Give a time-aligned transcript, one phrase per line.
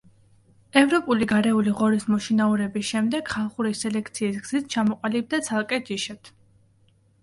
[0.79, 6.39] ევროპული გარეული ღორის მოშინაურების შემდეგ ხალხური სელექციის გზით ჩამოყალიბდა ცალკე ჯიშად.